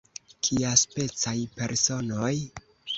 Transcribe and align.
Kiaspecaj 0.47 1.37
personoj? 1.61 2.37